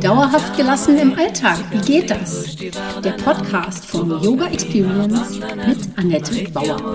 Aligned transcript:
Dauerhaft 0.00 0.56
gelassen 0.56 0.96
im 0.96 1.12
Alltag, 1.12 1.58
wie 1.70 1.80
geht 1.80 2.10
das? 2.10 2.56
Der 3.04 3.12
Podcast 3.22 3.84
von 3.84 4.08
Yoga 4.22 4.46
Experience 4.46 5.38
mit 5.38 5.98
Annette 5.98 6.50
Bauer. 6.52 6.94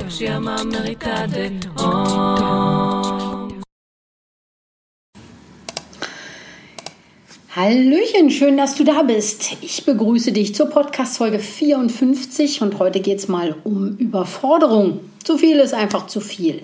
Hallöchen, 7.56 8.32
schön, 8.32 8.58
dass 8.58 8.74
du 8.74 8.84
da 8.84 9.04
bist. 9.04 9.56
Ich 9.62 9.86
begrüße 9.86 10.32
dich 10.32 10.56
zur 10.56 10.72
Podcast-Folge 10.72 11.38
54 11.38 12.64
und 12.64 12.80
heute 12.80 13.02
geht 13.02 13.20
es 13.20 13.28
mal 13.28 13.56
um 13.64 13.98
Überforderung. 13.98 15.02
Zu 15.24 15.38
viel 15.38 15.60
ist 15.60 15.76
einfach 15.76 16.08
zu 16.08 16.20
viel. 16.20 16.64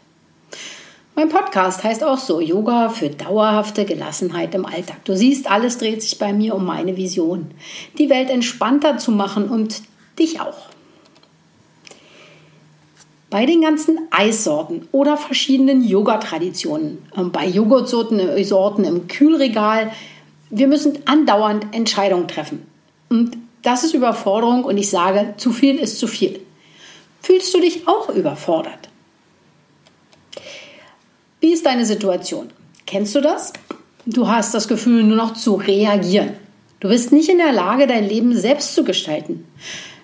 Mein 1.21 1.29
Podcast 1.29 1.83
heißt 1.83 2.03
auch 2.03 2.17
so, 2.17 2.41
Yoga 2.41 2.89
für 2.89 3.11
dauerhafte 3.11 3.85
Gelassenheit 3.85 4.55
im 4.55 4.65
Alltag. 4.65 5.05
Du 5.05 5.15
siehst, 5.15 5.51
alles 5.51 5.77
dreht 5.77 6.01
sich 6.01 6.17
bei 6.17 6.33
mir 6.33 6.55
um 6.55 6.65
meine 6.65 6.97
Vision, 6.97 7.51
die 7.99 8.09
Welt 8.09 8.31
entspannter 8.31 8.97
zu 8.97 9.11
machen 9.11 9.47
und 9.47 9.83
dich 10.17 10.41
auch. 10.41 10.57
Bei 13.29 13.45
den 13.45 13.61
ganzen 13.61 13.99
Eissorten 14.09 14.87
oder 14.91 15.15
verschiedenen 15.15 15.83
Yoga-Traditionen, 15.83 16.97
ähm, 17.15 17.31
bei 17.31 17.45
Joghurtsorten 17.45 18.19
äh, 18.19 18.87
im 18.87 19.07
Kühlregal, 19.07 19.91
wir 20.49 20.67
müssen 20.67 20.97
andauernd 21.05 21.67
Entscheidungen 21.71 22.27
treffen. 22.27 22.65
Und 23.09 23.37
das 23.61 23.83
ist 23.83 23.93
Überforderung 23.93 24.63
und 24.63 24.75
ich 24.75 24.89
sage, 24.89 25.35
zu 25.37 25.51
viel 25.51 25.75
ist 25.75 25.99
zu 25.99 26.07
viel. 26.07 26.39
Fühlst 27.21 27.53
du 27.53 27.59
dich 27.59 27.87
auch 27.87 28.09
überfordert? 28.09 28.89
Wie 31.41 31.53
ist 31.53 31.65
deine 31.65 31.85
Situation? 31.85 32.51
Kennst 32.85 33.15
du 33.15 33.19
das? 33.19 33.51
Du 34.05 34.27
hast 34.27 34.53
das 34.53 34.67
Gefühl, 34.67 35.03
nur 35.03 35.17
noch 35.17 35.33
zu 35.33 35.55
reagieren. 35.55 36.33
Du 36.79 36.87
bist 36.87 37.11
nicht 37.11 37.29
in 37.29 37.39
der 37.39 37.51
Lage, 37.51 37.87
dein 37.87 38.07
Leben 38.07 38.37
selbst 38.37 38.75
zu 38.75 38.83
gestalten. 38.83 39.45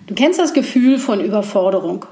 Du 0.08 0.14
kennst 0.14 0.40
das 0.40 0.52
Gefühl 0.52 0.98
von 0.98 1.20
Überforderung. 1.20 2.06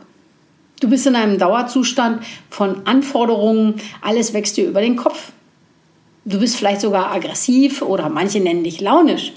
Du 0.81 0.89
bist 0.89 1.07
in 1.07 1.17
einem 1.17 1.39
Dauerzustand 1.39 2.23
von 2.51 2.87
Anforderungen, 2.87 3.75
alles 4.01 4.33
wächst 4.33 4.59
dir 4.59 4.69
über 4.69 4.81
den 4.81 4.95
Kopf. 4.95 5.33
Du 6.25 6.39
bist 6.39 6.57
vielleicht 6.57 6.81
sogar 6.81 7.11
aggressiv 7.13 7.83
oder 7.83 8.09
manche 8.09 8.39
nennen 8.39 8.63
dich 8.63 8.81
launisch. 8.81 9.33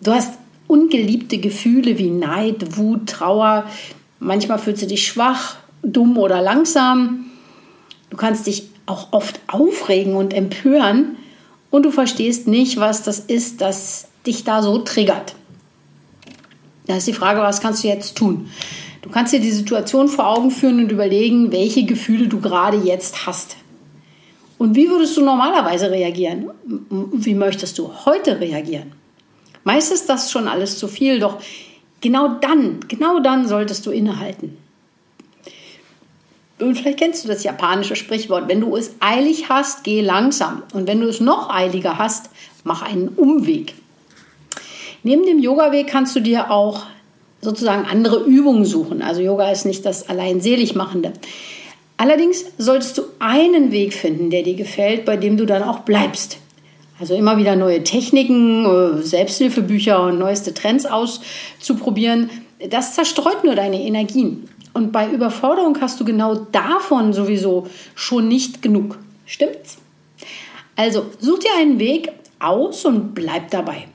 Du 0.00 0.12
hast 0.12 0.34
ungeliebte 0.68 1.38
Gefühle 1.38 1.98
wie 1.98 2.10
Neid, 2.10 2.76
Wut, 2.76 3.08
Trauer. 3.08 3.66
Manchmal 4.20 4.58
fühlst 4.58 4.82
du 4.82 4.86
dich 4.86 5.06
schwach, 5.06 5.56
dumm 5.82 6.18
oder 6.18 6.40
langsam. 6.40 7.26
Du 8.10 8.16
kannst 8.16 8.46
dich 8.46 8.71
auch 8.92 9.08
oft 9.12 9.40
aufregen 9.48 10.14
und 10.14 10.34
empören 10.34 11.16
und 11.70 11.84
du 11.84 11.90
verstehst 11.90 12.46
nicht, 12.46 12.78
was 12.78 13.02
das 13.02 13.18
ist, 13.18 13.60
das 13.60 14.08
dich 14.26 14.44
da 14.44 14.62
so 14.62 14.78
triggert. 14.78 15.34
Da 16.86 16.96
ist 16.96 17.06
die 17.06 17.12
Frage, 17.12 17.40
was 17.40 17.60
kannst 17.60 17.82
du 17.82 17.88
jetzt 17.88 18.16
tun? 18.16 18.50
Du 19.00 19.08
kannst 19.10 19.32
dir 19.32 19.40
die 19.40 19.50
Situation 19.50 20.08
vor 20.08 20.28
Augen 20.28 20.50
führen 20.50 20.78
und 20.78 20.92
überlegen, 20.92 21.50
welche 21.50 21.84
Gefühle 21.84 22.28
du 22.28 22.40
gerade 22.40 22.76
jetzt 22.76 23.26
hast. 23.26 23.56
Und 24.58 24.76
wie 24.76 24.88
würdest 24.88 25.16
du 25.16 25.24
normalerweise 25.24 25.90
reagieren? 25.90 26.50
Wie 26.64 27.34
möchtest 27.34 27.78
du 27.78 27.90
heute 28.04 28.38
reagieren? 28.38 28.92
Meist 29.64 29.92
ist 29.92 30.08
das 30.08 30.30
schon 30.30 30.46
alles 30.46 30.78
zu 30.78 30.86
viel, 30.86 31.18
doch 31.18 31.38
genau 32.00 32.36
dann, 32.40 32.80
genau 32.86 33.20
dann 33.20 33.48
solltest 33.48 33.86
du 33.86 33.90
innehalten. 33.90 34.56
Und 36.62 36.76
vielleicht 36.76 36.98
kennst 36.98 37.24
du 37.24 37.28
das 37.28 37.44
japanische 37.44 37.96
Sprichwort, 37.96 38.48
wenn 38.48 38.60
du 38.60 38.76
es 38.76 38.94
eilig 39.00 39.48
hast, 39.48 39.84
geh 39.84 40.00
langsam. 40.00 40.62
Und 40.72 40.86
wenn 40.86 41.00
du 41.00 41.08
es 41.08 41.20
noch 41.20 41.50
eiliger 41.50 41.98
hast, 41.98 42.30
mach 42.64 42.82
einen 42.82 43.08
Umweg. 43.08 43.74
Neben 45.02 45.26
dem 45.26 45.40
Yoga-Weg 45.40 45.88
kannst 45.88 46.14
du 46.14 46.20
dir 46.20 46.50
auch 46.50 46.84
sozusagen 47.40 47.84
andere 47.84 48.22
Übungen 48.24 48.64
suchen. 48.64 49.02
Also 49.02 49.20
Yoga 49.20 49.50
ist 49.50 49.66
nicht 49.66 49.84
das 49.84 50.08
allein 50.08 50.40
selig 50.40 50.74
machende. 50.74 51.12
Allerdings 51.96 52.44
solltest 52.58 52.98
du 52.98 53.02
einen 53.18 53.72
Weg 53.72 53.94
finden, 53.94 54.30
der 54.30 54.42
dir 54.42 54.54
gefällt, 54.54 55.04
bei 55.04 55.16
dem 55.16 55.36
du 55.36 55.44
dann 55.44 55.62
auch 55.62 55.80
bleibst. 55.80 56.38
Also 57.00 57.14
immer 57.14 57.36
wieder 57.36 57.56
neue 57.56 57.82
Techniken, 57.82 58.64
äh, 58.64 59.02
Selbsthilfebücher 59.02 60.04
und 60.04 60.18
neueste 60.18 60.54
Trends 60.54 60.86
auszuprobieren, 60.86 62.30
das 62.70 62.94
zerstreut 62.94 63.42
nur 63.42 63.56
deine 63.56 63.82
Energien. 63.82 64.48
Und 64.72 64.92
bei 64.92 65.10
Überforderung 65.10 65.80
hast 65.80 66.00
du 66.00 66.04
genau 66.04 66.34
davon 66.34 67.12
sowieso 67.12 67.66
schon 67.94 68.28
nicht 68.28 68.62
genug. 68.62 68.98
Stimmt's? 69.26 69.78
Also 70.76 71.06
such 71.18 71.40
dir 71.40 71.50
einen 71.58 71.78
Weg 71.78 72.10
aus 72.38 72.84
und 72.84 73.14
bleib 73.14 73.50
dabei. 73.50 73.86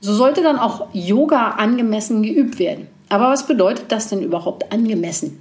So 0.00 0.14
sollte 0.14 0.42
dann 0.42 0.58
auch 0.58 0.88
Yoga 0.92 1.52
angemessen 1.52 2.22
geübt 2.22 2.58
werden. 2.58 2.88
Aber 3.08 3.30
was 3.30 3.46
bedeutet 3.46 3.86
das 3.92 4.08
denn 4.08 4.22
überhaupt 4.22 4.72
angemessen? 4.72 5.40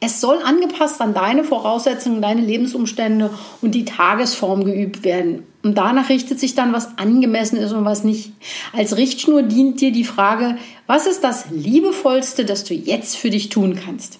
Es 0.00 0.20
soll 0.20 0.38
angepasst 0.42 1.00
an 1.00 1.14
deine 1.14 1.44
Voraussetzungen, 1.44 2.20
deine 2.20 2.42
Lebensumstände 2.42 3.30
und 3.62 3.74
die 3.74 3.86
Tagesform 3.86 4.64
geübt 4.64 5.02
werden. 5.02 5.46
Und 5.62 5.78
danach 5.78 6.10
richtet 6.10 6.38
sich 6.38 6.54
dann, 6.54 6.74
was 6.74 6.98
angemessen 6.98 7.56
ist 7.56 7.72
und 7.72 7.86
was 7.86 8.04
nicht. 8.04 8.32
Als 8.74 8.98
Richtschnur 8.98 9.42
dient 9.42 9.80
dir 9.80 9.92
die 9.92 10.04
Frage, 10.04 10.58
was 10.86 11.06
ist 11.06 11.24
das 11.24 11.46
Liebevollste, 11.50 12.44
das 12.44 12.64
du 12.64 12.74
jetzt 12.74 13.16
für 13.16 13.30
dich 13.30 13.48
tun 13.48 13.76
kannst? 13.76 14.18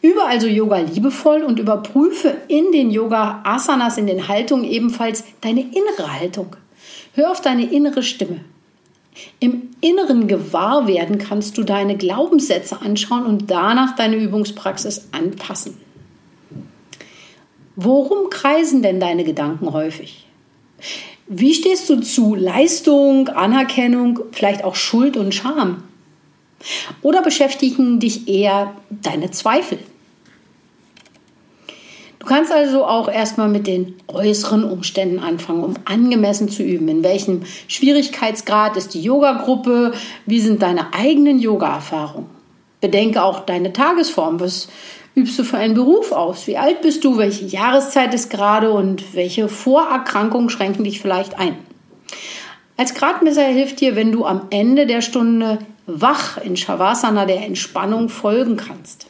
Übe 0.00 0.24
also 0.24 0.46
Yoga 0.46 0.78
liebevoll 0.78 1.42
und 1.42 1.58
überprüfe 1.58 2.36
in 2.46 2.70
den 2.70 2.90
Yoga 2.90 3.40
Asanas, 3.44 3.98
in 3.98 4.06
den 4.06 4.28
Haltungen 4.28 4.64
ebenfalls 4.64 5.24
deine 5.40 5.60
innere 5.60 6.18
Haltung. 6.20 6.54
Hör 7.14 7.32
auf 7.32 7.40
deine 7.40 7.64
innere 7.64 8.02
Stimme. 8.02 8.40
Im 9.40 9.70
inneren 9.80 10.28
Gewahrwerden 10.28 11.18
kannst 11.18 11.58
du 11.58 11.64
deine 11.64 11.96
Glaubenssätze 11.96 12.80
anschauen 12.80 13.26
und 13.26 13.50
danach 13.50 13.96
deine 13.96 14.16
Übungspraxis 14.16 15.08
anpassen. 15.10 15.76
Worum 17.74 18.30
kreisen 18.30 18.82
denn 18.82 19.00
deine 19.00 19.24
Gedanken 19.24 19.72
häufig? 19.72 20.26
Wie 21.28 21.54
stehst 21.54 21.88
du 21.90 22.00
zu 22.00 22.34
Leistung, 22.34 23.28
Anerkennung, 23.28 24.20
vielleicht 24.32 24.64
auch 24.64 24.74
Schuld 24.74 25.16
und 25.16 25.34
Scham? 25.34 25.82
Oder 27.02 27.22
beschäftigen 27.22 28.00
dich 28.00 28.28
eher 28.28 28.74
deine 28.90 29.30
Zweifel? 29.30 29.78
kannst 32.28 32.52
also 32.52 32.84
auch 32.84 33.08
erstmal 33.08 33.48
mit 33.48 33.66
den 33.66 33.94
äußeren 34.06 34.62
Umständen 34.62 35.18
anfangen, 35.18 35.64
um 35.64 35.74
angemessen 35.86 36.48
zu 36.48 36.62
üben. 36.62 36.86
In 36.88 37.02
welchem 37.02 37.42
Schwierigkeitsgrad 37.66 38.76
ist 38.76 38.94
die 38.94 39.02
Yoga-Gruppe? 39.02 39.92
Wie 40.26 40.40
sind 40.40 40.62
deine 40.62 40.92
eigenen 40.92 41.40
Yoga-Erfahrungen? 41.40 42.37
Bedenke 42.80 43.22
auch 43.22 43.40
deine 43.40 43.72
Tagesform. 43.72 44.40
Was 44.40 44.68
übst 45.14 45.38
du 45.38 45.44
für 45.44 45.58
einen 45.58 45.74
Beruf 45.74 46.12
aus? 46.12 46.46
Wie 46.46 46.56
alt 46.56 46.80
bist 46.80 47.04
du? 47.04 47.18
Welche 47.18 47.44
Jahreszeit 47.44 48.14
ist 48.14 48.30
gerade 48.30 48.70
und 48.70 49.14
welche 49.14 49.48
Vorerkrankungen 49.48 50.50
schränken 50.50 50.84
dich 50.84 51.00
vielleicht 51.00 51.38
ein? 51.38 51.56
Als 52.76 52.94
Gradmesser 52.94 53.42
hilft 53.42 53.80
dir, 53.80 53.96
wenn 53.96 54.12
du 54.12 54.24
am 54.24 54.42
Ende 54.50 54.86
der 54.86 55.00
Stunde 55.00 55.58
wach 55.86 56.38
in 56.38 56.56
Shavasana 56.56 57.24
der 57.24 57.44
Entspannung 57.44 58.08
folgen 58.08 58.56
kannst. 58.56 59.08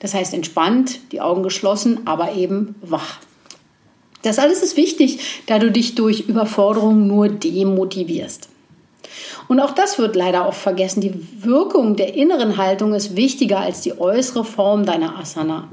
Das 0.00 0.12
heißt 0.12 0.34
entspannt, 0.34 1.00
die 1.12 1.22
Augen 1.22 1.42
geschlossen, 1.42 2.00
aber 2.06 2.34
eben 2.34 2.74
wach. 2.82 3.20
Das 4.22 4.38
alles 4.38 4.62
ist 4.62 4.76
wichtig, 4.76 5.42
da 5.46 5.58
du 5.58 5.70
dich 5.70 5.94
durch 5.94 6.28
Überforderung 6.28 7.06
nur 7.06 7.30
demotivierst. 7.30 8.49
Und 9.50 9.58
auch 9.58 9.72
das 9.72 9.98
wird 9.98 10.14
leider 10.14 10.46
oft 10.46 10.60
vergessen. 10.60 11.00
Die 11.00 11.12
Wirkung 11.42 11.96
der 11.96 12.14
inneren 12.14 12.56
Haltung 12.56 12.94
ist 12.94 13.16
wichtiger 13.16 13.58
als 13.58 13.80
die 13.80 13.98
äußere 13.98 14.44
Form 14.44 14.86
deiner 14.86 15.18
Asana. 15.18 15.68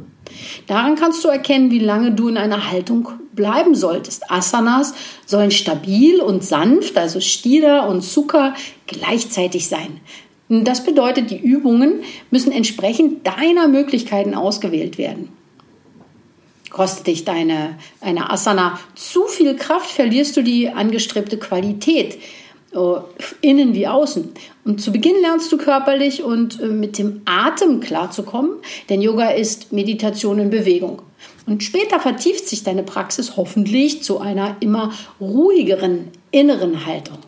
Daran 0.65 0.95
kannst 0.95 1.23
du 1.23 1.27
erkennen, 1.27 1.69
wie 1.69 1.77
lange 1.77 2.11
du 2.11 2.27
in 2.27 2.37
einer 2.37 2.71
Haltung 2.71 3.09
bleiben 3.33 3.75
solltest. 3.75 4.31
Asanas 4.31 4.95
sollen 5.27 5.51
stabil 5.51 6.21
und 6.21 6.43
sanft, 6.43 6.97
also 6.97 7.19
Stira 7.19 7.85
und 7.85 8.03
Sukha, 8.03 8.55
gleichzeitig 8.87 9.67
sein. 9.67 10.01
Das 10.49 10.83
bedeutet, 10.83 11.29
die 11.29 11.39
Übungen 11.39 12.01
müssen 12.31 12.51
entsprechend 12.51 13.27
deiner 13.27 13.67
Möglichkeiten 13.67 14.33
ausgewählt 14.33 14.97
werden. 14.97 15.29
Kostet 16.71 17.05
dich 17.05 17.25
deine 17.25 17.77
eine 18.01 18.31
Asana 18.31 18.79
zu 18.95 19.27
viel 19.27 19.55
Kraft, 19.55 19.91
verlierst 19.91 20.35
du 20.35 20.41
die 20.41 20.67
angestrebte 20.69 21.37
Qualität, 21.37 22.17
innen 23.41 23.73
wie 23.73 23.87
außen. 23.87 24.29
Und 24.65 24.81
zu 24.81 24.91
Beginn 24.91 25.21
lernst 25.21 25.51
du 25.51 25.57
körperlich 25.57 26.23
und 26.23 26.59
äh, 26.59 26.67
mit 26.67 26.97
dem 26.97 27.21
Atem 27.25 27.79
klarzukommen, 27.79 28.51
denn 28.89 29.01
Yoga 29.01 29.29
ist 29.29 29.71
Meditation 29.71 30.39
in 30.39 30.49
Bewegung. 30.49 31.01
Und 31.45 31.63
später 31.63 31.99
vertieft 31.99 32.47
sich 32.47 32.63
deine 32.63 32.83
Praxis 32.83 33.37
hoffentlich 33.37 34.03
zu 34.03 34.19
einer 34.19 34.57
immer 34.59 34.91
ruhigeren 35.21 36.09
inneren 36.31 36.85
Haltung. 36.85 37.19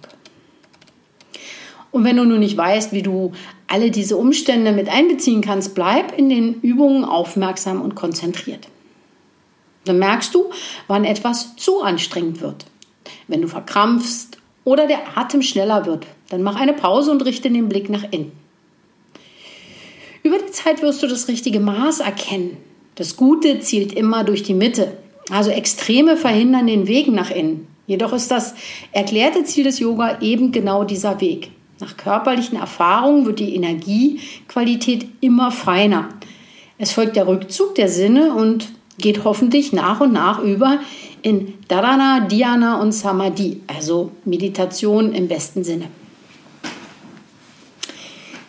Und 1.92 2.04
wenn 2.04 2.18
du 2.18 2.26
nun 2.26 2.42
nicht 2.42 2.58
weißt, 2.58 2.92
wie 2.92 3.02
du 3.02 3.32
alle 3.68 3.92
diese 3.92 4.18
Umstände 4.18 4.74
mit 4.74 4.90
einbeziehen 4.90 5.42
kannst, 5.42 5.74
bleib 5.74 6.18
in 6.18 6.30
den 6.30 6.56
Übungen 6.62 7.06
aufmerksam 7.06 7.82
und 7.82 7.96
konzentriert. 7.96 8.68
Dann 9.86 10.00
merkst 10.00 10.36
du, 10.36 10.50
wann 10.88 11.06
etwas 11.06 11.56
zu 11.56 11.82
anstrengend 11.82 12.42
wird. 12.42 12.66
Wenn 13.28 13.42
du 13.42 13.48
verkrampfst 13.48 14.39
oder 14.70 14.86
der 14.86 15.18
Atem 15.18 15.42
schneller 15.42 15.88
wird, 15.88 16.06
dann 16.30 16.44
mach 16.44 16.56
eine 16.56 16.74
Pause 16.74 17.10
und 17.10 17.26
richte 17.26 17.50
den 17.50 17.70
Blick 17.70 17.90
nach 17.90 18.04
innen. 18.12 18.32
Über 20.22 20.38
die 20.38 20.52
Zeit 20.52 20.84
wirst 20.84 21.02
du 21.02 21.08
das 21.08 21.28
richtige 21.28 21.60
Maß 21.60 22.02
erkennen. 22.02 22.58
Das 22.94 23.16
Gute 23.16 23.62
zielt 23.62 23.94
immer 23.94 24.24
durch 24.24 24.44
die 24.44 24.54
Mitte. 24.54 24.92
Also 25.32 25.50
Extreme 25.50 26.18
verhindern 26.18 26.68
den 26.68 26.88
Weg 26.88 27.08
nach 27.08 27.32
innen. 27.32 27.68
Jedoch 27.88 28.14
ist 28.14 28.30
das 28.30 28.54
erklärte 28.92 29.44
Ziel 29.44 29.64
des 29.64 29.80
Yoga 29.80 30.22
eben 30.22 30.52
genau 30.52 30.84
dieser 30.84 31.20
Weg. 31.20 31.50
Nach 31.80 31.98
körperlichen 31.98 32.60
Erfahrungen 32.60 33.26
wird 33.26 33.40
die 33.40 33.56
Energiequalität 33.56 35.08
immer 35.20 35.52
feiner. 35.52 36.10
Es 36.78 36.92
folgt 36.92 37.16
der 37.16 37.28
Rückzug 37.28 37.74
der 37.74 37.90
Sinne 37.90 38.36
und 38.36 38.70
geht 39.00 39.24
hoffentlich 39.24 39.74
nach 39.74 40.00
und 40.00 40.14
nach 40.14 40.44
über 40.44 40.80
in 41.22 41.56
Dharana, 41.68 42.28
Dhyana 42.28 42.82
und 42.82 42.92
Samadhi, 42.92 43.62
also 43.68 44.12
Meditation 44.26 45.14
im 45.14 45.28
besten 45.28 45.64
Sinne. 45.64 45.88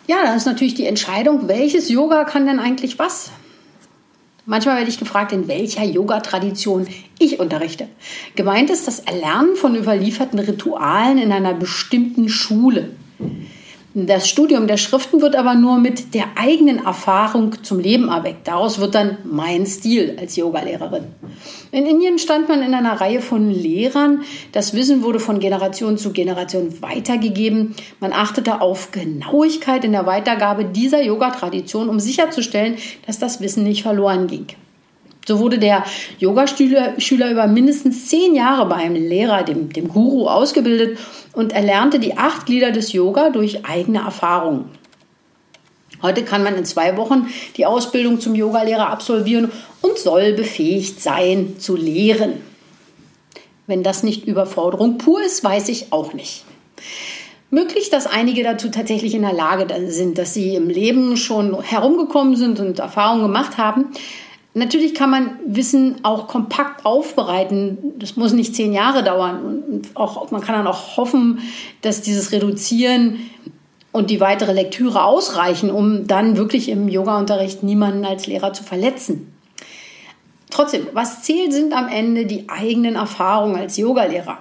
Ja, 0.07 0.23
da 0.23 0.35
ist 0.35 0.45
natürlich 0.45 0.73
die 0.73 0.85
Entscheidung, 0.85 1.47
welches 1.47 1.89
Yoga 1.89 2.25
kann 2.25 2.45
denn 2.45 2.59
eigentlich 2.59 2.99
was? 2.99 3.31
Manchmal 4.45 4.77
werde 4.77 4.89
ich 4.89 4.99
gefragt, 4.99 5.31
in 5.31 5.47
welcher 5.47 5.83
Yoga-Tradition 5.83 6.87
ich 7.19 7.39
unterrichte. 7.39 7.87
Gemeint 8.35 8.69
ist 8.69 8.87
das 8.87 8.99
Erlernen 8.99 9.55
von 9.55 9.75
überlieferten 9.75 10.39
Ritualen 10.39 11.19
in 11.19 11.31
einer 11.31 11.53
bestimmten 11.53 12.27
Schule. 12.27 12.89
Das 13.93 14.29
Studium 14.29 14.67
der 14.67 14.77
Schriften 14.77 15.21
wird 15.21 15.35
aber 15.35 15.53
nur 15.53 15.77
mit 15.77 16.13
der 16.13 16.23
eigenen 16.35 16.85
Erfahrung 16.85 17.61
zum 17.61 17.77
Leben 17.77 18.07
erweckt. 18.07 18.47
Daraus 18.47 18.79
wird 18.79 18.95
dann 18.95 19.17
mein 19.25 19.65
Stil 19.65 20.15
als 20.17 20.37
Yogalehrerin. 20.37 21.07
In 21.73 21.85
Indien 21.85 22.17
stand 22.17 22.47
man 22.47 22.61
in 22.61 22.73
einer 22.73 23.01
Reihe 23.01 23.21
von 23.21 23.51
Lehrern. 23.51 24.21
Das 24.53 24.73
Wissen 24.73 25.03
wurde 25.03 25.19
von 25.19 25.39
Generation 25.39 25.97
zu 25.97 26.13
Generation 26.13 26.81
weitergegeben. 26.81 27.75
Man 27.99 28.13
achtete 28.13 28.61
auf 28.61 28.91
Genauigkeit 28.91 29.83
in 29.83 29.91
der 29.91 30.05
Weitergabe 30.05 30.63
dieser 30.63 31.03
Yoga-Tradition, 31.03 31.89
um 31.89 31.99
sicherzustellen, 31.99 32.77
dass 33.07 33.19
das 33.19 33.41
Wissen 33.41 33.63
nicht 33.63 33.83
verloren 33.83 34.27
ging. 34.27 34.47
So 35.27 35.39
wurde 35.39 35.59
der 35.59 35.85
Yogaschüler 36.19 37.31
über 37.31 37.47
mindestens 37.47 38.07
zehn 38.07 38.35
Jahre 38.35 38.65
bei 38.65 38.77
einem 38.77 38.95
Lehrer, 38.95 39.43
dem, 39.43 39.71
dem 39.71 39.87
Guru, 39.87 40.27
ausgebildet 40.27 40.97
und 41.33 41.53
erlernte 41.53 41.99
die 41.99 42.17
acht 42.17 42.47
Glieder 42.47 42.71
des 42.71 42.91
Yoga 42.93 43.29
durch 43.29 43.65
eigene 43.65 43.99
Erfahrungen. 43.99 44.65
Heute 46.01 46.23
kann 46.23 46.43
man 46.43 46.55
in 46.55 46.65
zwei 46.65 46.97
Wochen 46.97 47.27
die 47.57 47.67
Ausbildung 47.67 48.19
zum 48.19 48.33
Yogalehrer 48.33 48.89
absolvieren 48.89 49.51
und 49.81 49.99
soll 49.99 50.33
befähigt 50.33 50.99
sein 51.01 51.57
zu 51.59 51.75
lehren. 51.75 52.41
Wenn 53.67 53.83
das 53.83 54.01
nicht 54.01 54.25
Überforderung 54.25 54.97
pur 54.97 55.21
ist, 55.21 55.43
weiß 55.43 55.69
ich 55.69 55.93
auch 55.93 56.13
nicht. 56.13 56.43
Möglich, 57.51 57.89
dass 57.89 58.07
einige 58.07 58.43
dazu 58.43 58.69
tatsächlich 58.69 59.13
in 59.13 59.21
der 59.21 59.33
Lage 59.33 59.67
sind, 59.91 60.17
dass 60.17 60.33
sie 60.33 60.55
im 60.55 60.69
Leben 60.69 61.17
schon 61.17 61.61
herumgekommen 61.61 62.35
sind 62.35 62.59
und 62.59 62.79
Erfahrungen 62.79 63.23
gemacht 63.23 63.57
haben. 63.57 63.87
Natürlich 64.53 64.93
kann 64.93 65.09
man 65.09 65.39
Wissen 65.45 66.03
auch 66.03 66.27
kompakt 66.27 66.85
aufbereiten. 66.85 67.77
Das 67.97 68.17
muss 68.17 68.33
nicht 68.33 68.53
zehn 68.53 68.73
Jahre 68.73 69.01
dauern. 69.01 69.39
Und 69.39 69.95
auch, 69.95 70.29
man 70.31 70.41
kann 70.41 70.55
dann 70.55 70.67
auch 70.67 70.97
hoffen, 70.97 71.39
dass 71.81 72.01
dieses 72.01 72.33
Reduzieren 72.33 73.17
und 73.93 74.09
die 74.09 74.19
weitere 74.19 74.51
Lektüre 74.51 75.03
ausreichen, 75.03 75.71
um 75.71 76.05
dann 76.05 76.35
wirklich 76.35 76.67
im 76.69 76.89
Yoga-Unterricht 76.89 77.63
niemanden 77.63 78.05
als 78.05 78.27
Lehrer 78.27 78.51
zu 78.51 78.63
verletzen. 78.63 79.33
Trotzdem, 80.49 80.87
was 80.91 81.23
zählt, 81.23 81.53
sind 81.53 81.73
am 81.73 81.87
Ende 81.87 82.25
die 82.25 82.49
eigenen 82.49 82.95
Erfahrungen 82.95 83.55
als 83.55 83.77
Yogalehrer. 83.77 84.39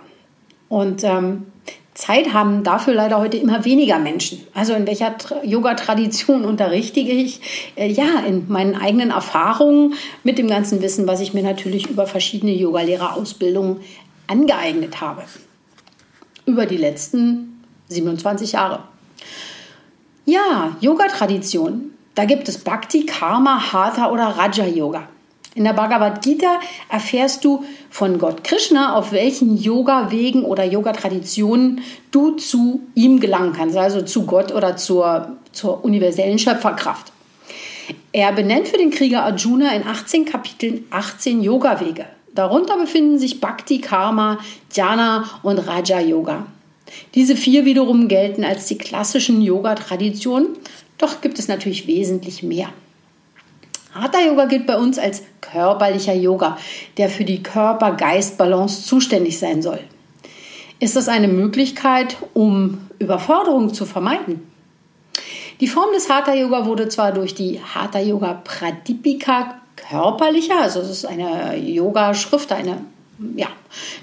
Und 0.69 1.05
ähm, 1.05 1.47
Zeit 1.95 2.33
haben 2.33 2.63
dafür 2.63 2.95
leider 2.95 3.19
heute 3.19 3.37
immer 3.37 3.65
weniger 3.65 3.99
Menschen. 3.99 4.47
Also 4.55 4.75
in 4.75 4.87
welcher 4.87 5.17
Yoga-Tradition 5.43 6.45
unterrichte 6.45 7.01
ich? 7.01 7.73
Äh, 7.77 7.91
ja, 7.91 8.21
in 8.27 8.49
meinen 8.49 8.77
eigenen 8.77 9.11
Erfahrungen 9.11 9.95
mit 10.23 10.39
dem 10.39 10.49
ganzen 10.49 10.83
Wissen, 10.83 11.07
was 11.07 11.21
ich 11.21 11.35
mir 11.35 11.43
natürlich 11.43 11.91
über 11.91 12.07
verschiedene 12.07 12.53
Yogalehrerausbildungen 12.53 13.81
angeeignet 14.29 15.01
habe. 15.01 15.25
Über 16.47 16.67
die 16.67 16.77
letzten 16.77 17.65
27 17.89 18.53
Jahre. 18.53 18.85
Ja, 20.25 20.77
Yoga-Tradition. 20.81 21.91
Da 22.15 22.25
gibt 22.25 22.49
es 22.49 22.59
Bhakti, 22.59 23.05
Karma, 23.07 23.73
Hatha 23.73 24.11
oder 24.11 24.27
Raja 24.27 24.67
Yoga. 24.67 25.09
In 25.57 25.65
der 25.65 25.73
Bhagavad 25.73 26.23
Gita 26.23 26.61
erfährst 26.89 27.45
du 27.45 27.65
von 27.91 28.19
Gott 28.19 28.45
Krishna, 28.45 28.95
auf 28.95 29.11
welchen 29.11 29.57
Yoga-Wegen 29.57 30.45
oder 30.45 30.65
Yoga-Traditionen 30.65 31.83
du 32.13 32.37
zu 32.37 32.83
ihm 32.95 33.19
gelangen 33.19 33.53
kannst, 33.53 33.77
also 33.77 34.03
zu 34.03 34.27
Gott 34.27 34.53
oder 34.53 34.77
zur, 34.77 35.37
zur 35.51 35.85
universellen 35.85 36.39
Schöpferkraft. 36.39 37.13
Er 38.13 38.33
benennt 38.33 38.69
für 38.69 38.79
den 38.79 38.91
Krieger 38.93 39.25
Arjuna 39.25 39.75
in 39.75 39.85
18 39.87 40.25
Kapiteln 40.25 40.85
18 40.91 41.43
Yoga-Wege. 41.43 42.07
Darunter 42.33 42.77
befinden 42.77 43.19
sich 43.19 43.41
Bhakti, 43.41 43.81
Karma, 43.81 44.39
Jhana 44.73 45.25
und 45.43 45.59
Raja 45.59 45.99
Yoga. 45.99 46.47
Diese 47.17 47.35
vier 47.35 47.65
wiederum 47.65 48.07
gelten 48.07 48.45
als 48.45 48.67
die 48.67 48.79
klassischen 48.79 49.43
Yoga-Traditionen, 49.43 50.49
doch 50.99 51.21
gibt 51.21 51.41
es 51.41 51.49
natürlich 51.49 51.89
wesentlich 51.89 52.45
mehr. 52.45 52.69
Hatha 53.93 54.21
Yoga 54.21 54.45
gilt 54.45 54.67
bei 54.67 54.77
uns 54.77 54.99
als 54.99 55.23
körperlicher 55.41 56.15
Yoga, 56.15 56.57
der 56.97 57.09
für 57.09 57.25
die 57.25 57.43
Körper-Geist-Balance 57.43 58.87
zuständig 58.87 59.39
sein 59.39 59.63
soll. 59.63 59.81
Ist 60.79 60.97
das 60.97 61.09
eine 61.09 61.29
Möglichkeit, 61.29 62.17
um 62.33 62.89
Überforderung 62.99 63.75
zu 63.75 63.85
vermeiden? 63.85 64.47
Die 65.61 65.67
Form 65.67 65.93
des 65.93 66.09
Hatha 66.09 66.35
Yoga 66.35 66.65
wurde 66.65 66.89
zwar 66.89 67.13
durch 67.13 67.35
die 67.35 67.61
Hatha 67.61 67.99
Yoga 67.99 68.41
Pradipika 68.45 69.61
körperlicher, 69.77 70.61
also 70.61 70.81
es 70.81 70.89
ist 70.89 71.05
eine 71.05 71.57
Yoga-Schrift, 71.57 72.53
eine, 72.53 72.79
ja, 73.37 73.49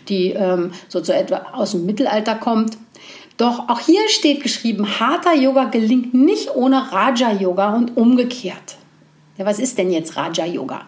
die 0.07 0.31
ähm, 0.31 0.71
so 0.87 1.01
zu 1.01 1.15
etwa 1.15 1.47
aus 1.53 1.71
dem 1.71 1.85
Mittelalter 1.85 2.35
kommt. 2.35 2.77
Doch 3.37 3.69
auch 3.69 3.79
hier 3.79 4.07
steht 4.09 4.43
geschrieben, 4.43 4.99
Hatha 4.99 5.33
Yoga 5.33 5.65
gelingt 5.65 6.13
nicht 6.13 6.55
ohne 6.55 6.91
Raja 6.91 7.31
Yoga 7.31 7.75
und 7.75 7.95
umgekehrt. 7.95 8.77
Ja, 9.37 9.45
was 9.45 9.59
ist 9.59 9.77
denn 9.77 9.91
jetzt 9.91 10.17
Raja 10.17 10.45
Yoga? 10.45 10.81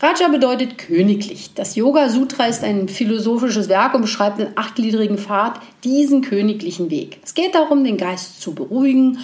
Raja 0.00 0.28
bedeutet 0.28 0.76
königlich. 0.76 1.52
Das 1.54 1.76
Yoga 1.76 2.08
Sutra 2.08 2.46
ist 2.46 2.64
ein 2.64 2.88
philosophisches 2.88 3.68
Werk 3.68 3.94
und 3.94 4.02
beschreibt 4.02 4.40
den 4.40 4.48
achtgliedrigen 4.56 5.18
Pfad, 5.18 5.60
diesen 5.84 6.20
königlichen 6.20 6.90
Weg. 6.90 7.20
Es 7.22 7.34
geht 7.34 7.54
darum, 7.54 7.84
den 7.84 7.96
Geist 7.96 8.42
zu 8.42 8.54
beruhigen, 8.54 9.18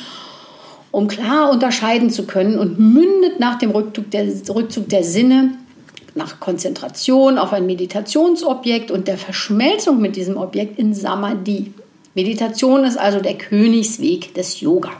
um 0.92 1.08
klar 1.08 1.50
unterscheiden 1.50 2.10
zu 2.10 2.25
können 2.25 2.58
und 2.58 2.78
mündet 2.78 3.40
nach 3.40 3.58
dem 3.58 3.70
Rückzug 3.72 4.10
der, 4.12 4.26
Rückzug 4.49 4.88
der 4.88 5.02
Sinne 5.02 5.54
nach 6.14 6.38
Konzentration 6.38 7.37
auf 7.37 7.52
ein 7.52 7.66
Meditationsobjekt 7.66 8.90
und 8.90 9.08
der 9.08 9.18
Verschmelzung 9.18 10.00
mit 10.00 10.16
diesem 10.16 10.37
Objekt 10.37 10.78
in 10.78 10.94
Samadhi. 10.94 11.72
Meditation 12.14 12.84
ist 12.84 12.96
also 12.96 13.20
der 13.20 13.34
Königsweg 13.34 14.34
des 14.34 14.60
Yoga. 14.60 14.90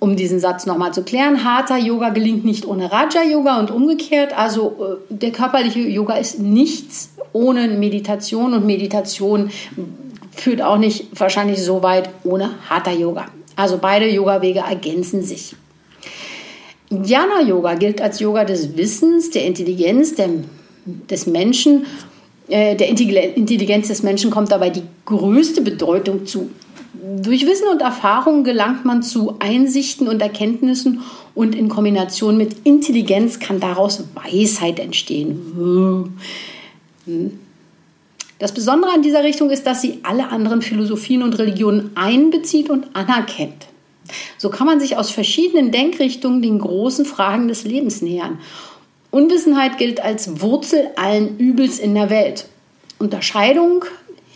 Um 0.00 0.16
diesen 0.16 0.40
Satz 0.40 0.64
nochmal 0.64 0.94
zu 0.94 1.02
klären, 1.02 1.44
Hatha 1.44 1.76
Yoga 1.76 2.08
gelingt 2.08 2.44
nicht 2.44 2.66
ohne 2.66 2.90
Raja 2.90 3.22
Yoga 3.22 3.60
und 3.60 3.70
umgekehrt. 3.70 4.36
Also 4.36 4.98
äh, 5.10 5.14
der 5.14 5.30
körperliche 5.30 5.80
Yoga 5.80 6.14
ist 6.14 6.38
nichts 6.40 7.10
ohne 7.34 7.68
Meditation 7.68 8.54
und 8.54 8.66
Meditation 8.66 9.50
führt 10.32 10.62
auch 10.62 10.78
nicht 10.78 11.08
wahrscheinlich 11.20 11.62
so 11.62 11.82
weit 11.82 12.08
ohne 12.24 12.50
Hatha 12.68 12.92
Yoga. 12.92 13.26
Also 13.56 13.76
beide 13.76 14.08
Yoga-Wege 14.08 14.60
ergänzen 14.60 15.22
sich. 15.22 15.54
Jnana 16.88 17.42
Yoga 17.46 17.74
gilt 17.74 18.00
als 18.00 18.20
Yoga 18.20 18.44
des 18.44 18.76
Wissens, 18.78 19.30
der 19.30 19.44
Intelligenz 19.44 20.14
der, 20.14 20.30
des 20.86 21.26
Menschen. 21.26 21.84
Äh, 22.48 22.74
der 22.74 22.88
Intelligenz 22.88 23.88
des 23.88 24.02
Menschen 24.02 24.30
kommt 24.30 24.50
dabei 24.50 24.70
die 24.70 24.82
größte 25.04 25.60
Bedeutung 25.60 26.24
zu. 26.24 26.50
Durch 26.92 27.46
Wissen 27.46 27.68
und 27.68 27.82
Erfahrung 27.82 28.42
gelangt 28.42 28.84
man 28.84 29.02
zu 29.02 29.36
Einsichten 29.38 30.08
und 30.08 30.20
Erkenntnissen 30.20 31.02
und 31.34 31.54
in 31.54 31.68
Kombination 31.68 32.36
mit 32.36 32.56
Intelligenz 32.64 33.38
kann 33.38 33.60
daraus 33.60 34.04
Weisheit 34.14 34.80
entstehen. 34.80 36.16
Das 38.38 38.52
Besondere 38.52 38.92
an 38.92 39.02
dieser 39.02 39.22
Richtung 39.22 39.50
ist, 39.50 39.66
dass 39.66 39.82
sie 39.82 40.00
alle 40.02 40.30
anderen 40.30 40.62
Philosophien 40.62 41.22
und 41.22 41.38
Religionen 41.38 41.90
einbezieht 41.94 42.70
und 42.70 42.96
anerkennt. 42.96 43.66
So 44.38 44.50
kann 44.50 44.66
man 44.66 44.80
sich 44.80 44.96
aus 44.96 45.10
verschiedenen 45.10 45.70
Denkrichtungen 45.70 46.42
den 46.42 46.58
großen 46.58 47.04
Fragen 47.04 47.46
des 47.46 47.64
Lebens 47.64 48.02
nähern. 48.02 48.38
Unwissenheit 49.10 49.78
gilt 49.78 50.00
als 50.00 50.40
Wurzel 50.40 50.88
allen 50.96 51.38
Übels 51.38 51.78
in 51.78 51.94
der 51.94 52.10
Welt. 52.10 52.46
Unterscheidung 52.98 53.84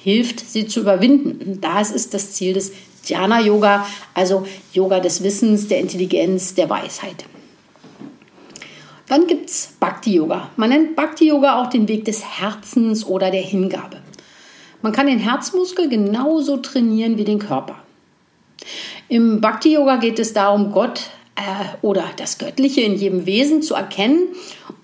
hilft, 0.05 0.41
sie 0.41 0.67
zu 0.67 0.81
überwinden. 0.81 1.61
Das 1.63 1.91
ist 1.91 2.13
das 2.13 2.33
Ziel 2.33 2.53
des 2.53 2.73
Dhyana 3.09 3.41
Yoga, 3.41 3.87
also 4.13 4.47
Yoga 4.75 5.01
des 5.01 5.23
Wissens, 5.23 5.67
der 5.67 5.81
Intelligenz, 5.81 6.55
der 6.55 6.69
Weisheit. 6.69 7.25
Dann 9.09 9.27
gibt 9.27 9.49
es 9.49 9.75
Bhakti 9.81 10.15
Yoga. 10.15 10.51
Man 10.57 10.69
nennt 10.69 10.95
Bhakti 10.95 11.29
Yoga 11.29 11.61
auch 11.61 11.71
den 11.71 11.89
Weg 11.89 12.05
des 12.05 12.23
Herzens 12.23 13.07
oder 13.07 13.31
der 13.31 13.41
Hingabe. 13.41 14.03
Man 14.83 14.93
kann 14.93 15.07
den 15.07 15.19
Herzmuskel 15.19 15.89
genauso 15.89 16.59
trainieren 16.59 17.17
wie 17.17 17.25
den 17.25 17.39
Körper. 17.39 17.77
Im 19.09 19.41
Bhakti 19.41 19.73
Yoga 19.73 19.97
geht 19.97 20.19
es 20.19 20.35
darum, 20.35 20.71
Gott 20.71 21.11
äh, 21.37 21.41
oder 21.81 22.05
das 22.19 22.37
Göttliche 22.37 22.83
in 22.83 22.95
jedem 22.95 23.25
Wesen 23.25 23.63
zu 23.63 23.75
erkennen. 23.75 24.29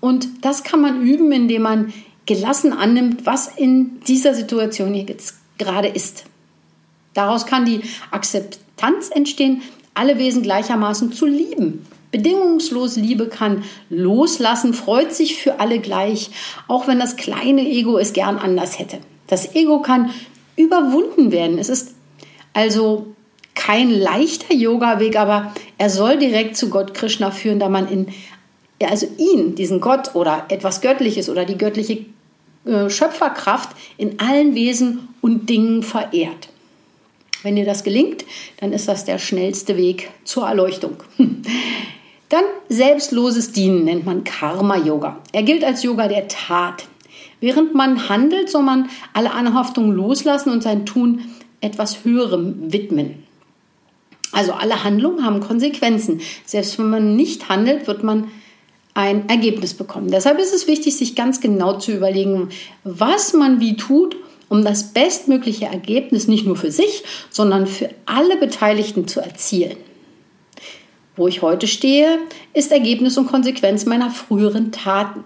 Und 0.00 0.28
das 0.42 0.64
kann 0.64 0.80
man 0.80 1.02
üben, 1.02 1.30
indem 1.30 1.62
man 1.62 1.92
gelassen 2.30 2.72
annimmt, 2.72 3.26
was 3.26 3.48
in 3.48 4.00
dieser 4.06 4.36
Situation 4.36 4.94
jetzt 4.94 5.34
gerade 5.58 5.88
ist. 5.88 6.26
Daraus 7.12 7.44
kann 7.44 7.64
die 7.64 7.80
Akzeptanz 8.12 9.10
entstehen, 9.10 9.62
alle 9.94 10.16
Wesen 10.16 10.42
gleichermaßen 10.42 11.12
zu 11.12 11.26
lieben. 11.26 11.84
Bedingungslos 12.12 12.94
Liebe 12.94 13.26
kann 13.26 13.64
loslassen, 13.88 14.74
freut 14.74 15.12
sich 15.12 15.42
für 15.42 15.58
alle 15.58 15.80
gleich, 15.80 16.30
auch 16.68 16.86
wenn 16.86 17.00
das 17.00 17.16
kleine 17.16 17.68
Ego 17.68 17.98
es 17.98 18.12
gern 18.12 18.38
anders 18.38 18.78
hätte. 18.78 18.98
Das 19.26 19.56
Ego 19.56 19.82
kann 19.82 20.10
überwunden 20.54 21.32
werden. 21.32 21.58
Es 21.58 21.68
ist 21.68 21.94
also 22.52 23.08
kein 23.56 23.90
leichter 23.90 24.54
Yoga-Weg, 24.54 25.18
aber 25.18 25.52
er 25.78 25.90
soll 25.90 26.16
direkt 26.16 26.56
zu 26.56 26.70
Gott 26.70 26.94
Krishna 26.94 27.32
führen, 27.32 27.58
da 27.58 27.68
man 27.68 27.88
in, 27.88 28.06
also 28.80 29.08
ihn, 29.18 29.56
diesen 29.56 29.80
Gott 29.80 30.14
oder 30.14 30.46
etwas 30.48 30.80
Göttliches 30.80 31.28
oder 31.28 31.44
die 31.44 31.58
göttliche 31.58 32.06
Schöpferkraft 32.90 33.70
in 33.96 34.20
allen 34.20 34.54
Wesen 34.54 35.08
und 35.20 35.48
Dingen 35.48 35.82
verehrt. 35.82 36.48
Wenn 37.42 37.56
dir 37.56 37.64
das 37.64 37.84
gelingt, 37.84 38.24
dann 38.60 38.72
ist 38.72 38.88
das 38.88 39.04
der 39.04 39.18
schnellste 39.18 39.76
Weg 39.76 40.10
zur 40.24 40.46
Erleuchtung. 40.46 41.02
Dann 42.28 42.44
selbstloses 42.68 43.50
Dienen 43.50 43.84
nennt 43.84 44.06
man 44.06 44.22
Karma-Yoga. 44.22 45.18
Er 45.32 45.42
gilt 45.42 45.64
als 45.64 45.82
Yoga 45.82 46.06
der 46.06 46.28
Tat. 46.28 46.86
Während 47.40 47.74
man 47.74 48.08
handelt, 48.08 48.48
soll 48.50 48.62
man 48.62 48.88
alle 49.14 49.32
Anhaftungen 49.32 49.90
loslassen 49.90 50.50
und 50.50 50.62
sein 50.62 50.86
Tun 50.86 51.24
etwas 51.60 52.04
Höherem 52.04 52.72
widmen. 52.72 53.24
Also 54.32 54.52
alle 54.52 54.84
Handlungen 54.84 55.24
haben 55.24 55.40
Konsequenzen. 55.40 56.20
Selbst 56.44 56.78
wenn 56.78 56.90
man 56.90 57.16
nicht 57.16 57.48
handelt, 57.48 57.88
wird 57.88 58.04
man 58.04 58.28
ein 59.00 59.28
Ergebnis 59.28 59.74
bekommen. 59.74 60.10
Deshalb 60.10 60.38
ist 60.38 60.52
es 60.52 60.66
wichtig, 60.66 60.96
sich 60.96 61.14
ganz 61.14 61.40
genau 61.40 61.78
zu 61.78 61.92
überlegen, 61.92 62.50
was 62.84 63.32
man 63.32 63.60
wie 63.60 63.76
tut, 63.76 64.16
um 64.50 64.64
das 64.64 64.92
bestmögliche 64.92 65.66
Ergebnis 65.66 66.28
nicht 66.28 66.44
nur 66.44 66.56
für 66.56 66.70
sich, 66.70 67.04
sondern 67.30 67.66
für 67.66 67.88
alle 68.04 68.36
Beteiligten 68.36 69.08
zu 69.08 69.20
erzielen. 69.20 69.76
Wo 71.16 71.28
ich 71.28 71.40
heute 71.40 71.66
stehe, 71.66 72.18
ist 72.52 72.72
Ergebnis 72.72 73.16
und 73.16 73.26
Konsequenz 73.26 73.86
meiner 73.86 74.10
früheren 74.10 74.70
Taten. 74.70 75.24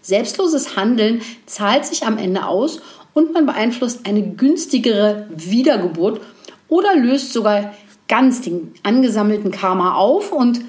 Selbstloses 0.00 0.76
Handeln 0.76 1.20
zahlt 1.46 1.84
sich 1.84 2.06
am 2.06 2.16
Ende 2.16 2.46
aus 2.46 2.80
und 3.12 3.34
man 3.34 3.44
beeinflusst 3.44 4.06
eine 4.06 4.22
günstigere 4.22 5.26
Wiedergeburt 5.30 6.20
oder 6.68 6.94
löst 6.94 7.32
sogar 7.32 7.74
ganz 8.08 8.40
den 8.40 8.72
angesammelten 8.82 9.50
Karma 9.50 9.96
auf 9.96 10.32
und 10.32 10.60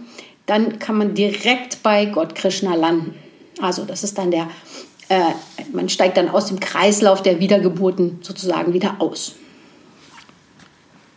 dann 0.48 0.80
kann 0.80 0.98
man 0.98 1.14
direkt 1.14 1.84
bei 1.84 2.06
Gott 2.06 2.34
Krishna 2.34 2.74
landen. 2.74 3.14
Also 3.62 3.86
das 3.86 4.04
ist 4.04 4.18
dann 4.18 4.32
der, 4.32 4.50
äh, 5.10 5.22
man 5.72 5.90
steigt 5.90 6.18
dann 6.18 6.30
aus 6.30 6.48
dem 6.48 6.60
Kreislauf 6.60 7.22
der 7.22 7.40
Wiedergeburten 7.40 8.20
sozusagen 8.22 8.74
wieder 8.74 8.96
aus. 9.00 9.36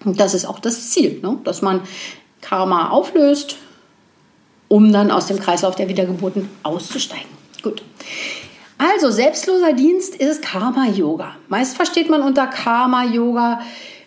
Und 0.05 0.21
das 0.21 0.35
ist 0.35 0.45
auch 0.45 0.59
das 0.59 0.91
Ziel, 0.91 1.21
ne? 1.23 1.39
dass 1.45 1.63
man 1.63 1.83
Karma 2.41 2.91
auflöst, 2.91 3.57
um 4.69 4.93
dann 4.93 5.11
aus 5.11 5.27
dem 5.27 5.39
Kreislauf 5.39 5.77
der 5.77 5.89
Wiedergeburten 5.89 6.49
auszusteigen. 6.63 7.31
Gut. 7.63 7.83
Also 8.79 9.11
selbstloser 9.11 9.75
Dienst 9.75 10.15
ist 10.15 10.43
Karma-Yoga. 10.43 11.37
Meist 11.49 11.77
versteht 11.77 12.09
man 12.09 12.23
unter 12.23 12.47
Karma-Yoga 12.47 13.61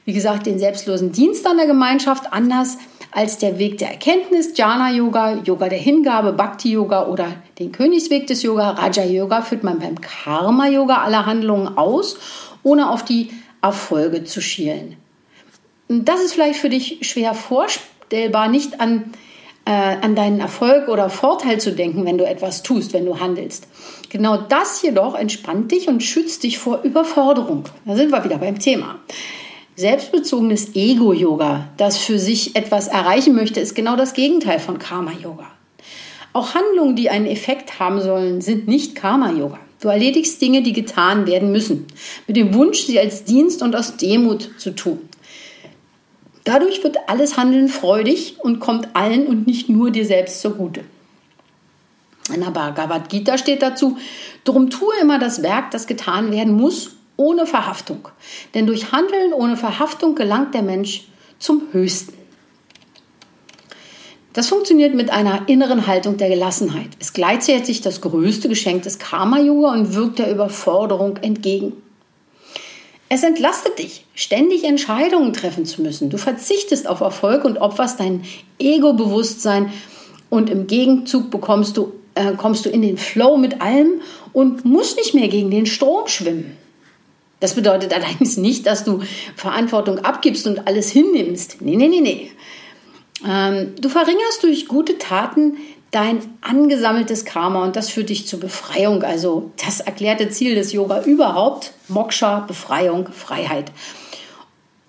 wie 0.06 0.13
gesagt, 0.13 0.46
den 0.46 0.60
selbstlosen 0.60 1.12
Dienst 1.12 1.48
an 1.48 1.58
der 1.58 1.68
Gemeinschaft 1.68 2.34
anders 2.34 2.77
als 3.13 3.38
der 3.38 3.60
Weg 3.60 3.77
der 3.77 3.91
Erkenntnis, 3.91 4.58
Jhana 4.58 4.91
Yoga, 4.91 5.36
Yoga 5.43 5.70
der 5.70 5.79
Hingabe, 5.79 6.34
Bhakti 6.34 6.72
Yoga 6.72 7.08
oder 7.08 7.27
den 7.60 7.72
Königsweg 7.72 8.27
des 8.27 8.41
Yoga, 8.41 8.72
Raja 8.72 9.03
Yoga, 9.03 9.41
führt 9.41 9.63
man 9.63 9.79
beim 9.79 10.01
Karma 10.01 10.67
Yoga 10.67 11.03
alle 11.03 11.25
Handlungen 11.25 11.77
aus, 11.77 12.17
ohne 12.63 12.89
auf 12.89 13.05
die 13.05 13.29
Erfolge 13.62 14.24
zu 14.24 14.41
schielen. 14.41 14.98
Das 15.88 16.22
ist 16.22 16.34
vielleicht 16.34 16.60
für 16.60 16.70
dich 16.70 17.00
schwer 17.01 17.36
vorstellbar, 17.36 18.48
nicht 18.48 18.82
an, 18.82 19.13
äh, 19.65 19.72
an 19.72 20.15
deinen 20.15 20.39
Erfolg 20.39 20.88
oder 20.88 21.10
Vorteil 21.10 21.60
zu 21.60 21.72
denken, 21.72 22.05
wenn 22.05 22.17
du 22.17 22.25
etwas 22.25 22.63
tust, 22.63 22.93
wenn 22.93 23.05
du 23.05 23.20
handelst. 23.20 23.67
Genau 24.10 24.38
das 24.38 24.82
jedoch 24.82 25.13
entspannt 25.13 25.72
dich 25.72 25.88
und 25.88 26.01
schützt 26.01 26.43
dich 26.43 26.58
vor 26.58 26.82
Überforderung. 26.82 27.65
Da 27.86 27.96
sind 27.96 28.12
wir 28.12 28.24
wieder 28.24 28.39
beim 28.39 28.58
Thema. 28.58 28.96
Selbstbezogenes 29.75 30.75
Ego-Yoga, 30.75 31.70
das 31.77 31.98
für 31.98 32.20
sich 32.20 32.56
etwas 32.56 32.88
erreichen 32.88 33.34
möchte, 33.34 33.60
ist 33.60 33.74
genau 33.74 33.96
das 33.96 34.13
Gegenteil 34.13 34.60
von 34.60 34.77
Karma-Yoga. 34.77 35.48
Auch 36.32 36.53
Handlungen, 36.53 36.96
die 36.96 37.10
einen 37.10 37.25
Effekt 37.25 37.80
haben 37.80 38.00
sollen, 38.00 38.42
sind 38.42 38.68
nicht 38.68 38.94
Karma-Yoga. 38.94 39.60
Du 39.82 39.88
erledigst 39.88 40.39
Dinge, 40.42 40.62
die 40.62 40.74
getan 40.74 41.25
werden 41.25 41.51
müssen, 41.51 41.88
mit 42.27 42.38
dem 42.38 42.53
Wunsch, 42.53 42.82
sie 42.82 43.00
als 43.00 43.24
Dienst 43.24 43.63
und 43.63 43.75
aus 43.75 43.98
Demut 43.98 44.51
zu 44.58 44.75
tun. 44.75 45.00
Dadurch 46.44 46.84
wird 46.84 46.98
alles 47.08 47.38
Handeln 47.38 47.68
freudig 47.68 48.36
und 48.39 48.60
kommt 48.60 48.96
allen 48.96 49.25
und 49.25 49.48
nicht 49.48 49.70
nur 49.70 49.89
dir 49.89 50.06
selbst 50.06 50.42
zugute. 50.42 50.82
In 52.34 52.42
der 52.42 52.51
Bhagavad 52.51 53.10
Gita 53.10 53.38
steht 53.38 53.63
dazu, 53.63 53.98
drum 54.44 54.70
tue 54.70 54.94
immer 55.01 55.20
das 55.20 55.42
Werk, 55.42 55.72
das 55.72 55.88
getan 55.88 56.32
werden 56.32 56.53
muss 56.53 56.96
ohne 57.17 57.46
Verhaftung. 57.46 58.08
Denn 58.53 58.65
durch 58.65 58.91
Handeln 58.91 59.34
ohne 59.34 59.58
Verhaftung 59.58 60.15
gelangt 60.15 60.53
der 60.53 60.63
Mensch 60.63 61.08
zum 61.39 61.63
Höchsten. 61.72 62.13
Das 64.34 64.48
funktioniert 64.48 64.96
mit 64.96 65.12
einer 65.12 65.48
inneren 65.48 65.86
Haltung 65.86 66.17
der 66.17 66.27
Gelassenheit. 66.29 66.89
Es 67.00 67.13
gleichzeitig 67.13 67.82
das 67.82 68.01
größte 68.01 68.50
Geschenk 68.50 68.82
des 68.82 68.98
Karma-Yoga 68.98 69.74
und 69.74 69.93
wirkt 69.93 70.17
der 70.17 70.32
Überforderung 70.32 71.17
entgegen. 71.17 71.74
Es 73.10 73.22
entlastet 73.22 73.77
dich, 73.77 74.05
ständig 74.15 74.63
Entscheidungen 74.63 75.34
treffen 75.34 75.67
zu 75.67 75.84
müssen. 75.84 76.10
Du 76.10 76.17
verzichtest 76.17 76.88
auf 76.88 77.01
Erfolg 77.01 77.46
und 77.46 77.60
opferst 77.60 78.00
dein 78.00 78.24
Ego-Bewusstsein 78.58 79.72
und 80.32 80.50
im 80.50 80.65
Gegenzug 80.65 81.29
bekommst 81.29 81.77
du, 81.77 81.93
äh, 82.15 82.34
kommst 82.36 82.65
du 82.65 82.70
in 82.70 82.82
den 82.82 82.98
Flow 82.98 83.38
mit 83.38 83.62
allem 83.62 84.01
und 84.32 84.65
musst 84.65 84.98
nicht 84.98 85.13
mehr 85.13 85.27
gegen 85.27 85.51
den 85.51 85.67
Strom 85.67 86.08
schwimmen. 86.08 86.58
Das 87.44 87.56
bedeutet 87.56 87.94
allerdings 87.94 88.38
nicht, 88.38 88.66
dass 88.68 88.86
du 88.86 89.02
Verantwortung 89.36 90.00
abgibst 90.00 90.48
und 90.48 90.66
alles 90.66 90.90
hinnimmst. 90.90 91.58
Nee, 91.60 91.76
nee, 91.76 91.90
nee, 91.90 92.00
nee. 92.00 92.32
Ähm, 93.28 93.74
du 93.82 93.90
verringerst 93.90 94.44
durch 94.44 94.70
gute 94.70 94.98
Taten 94.98 95.58
dein 95.92 96.20
angesammeltes 96.40 97.26
Karma 97.26 97.66
und 97.66 97.76
das 97.76 97.90
führt 97.90 98.12
dich 98.12 98.28
zur 98.28 98.40
Befreiung. 98.40 99.04
Also 99.04 99.52
das 99.62 99.82
erklärte 99.82 100.30
Ziel 100.30 100.56
des 100.56 100.72
Yoga 100.72 101.04
überhaupt, 101.04 101.74
Moksha, 101.90 102.40
Befreiung, 102.40 103.10
Freiheit. 103.12 103.74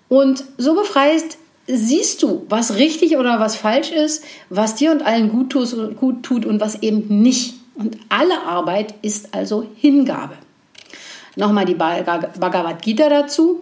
Und 0.07 0.45
so 0.57 0.75
befreist 0.75 1.37
siehst 1.67 2.23
du, 2.23 2.45
was 2.47 2.75
richtig 2.75 3.17
oder 3.17 3.37
was 3.37 3.57
falsch 3.57 3.91
ist, 3.91 4.23
was 4.49 4.75
dir 4.75 4.93
und 4.93 5.05
allen 5.05 5.27
gut, 5.27 5.53
gut 5.97 6.23
tut 6.23 6.45
und 6.45 6.61
was 6.61 6.81
eben 6.81 7.21
nicht. 7.21 7.55
Und 7.75 7.97
alle 8.07 8.43
Arbeit 8.43 8.93
ist 9.01 9.33
also 9.33 9.65
Hingabe. 9.75 10.37
Nochmal 11.35 11.65
die 11.65 11.75
Bhagavad 11.75 12.81
Gita 12.81 13.09
dazu. 13.09 13.61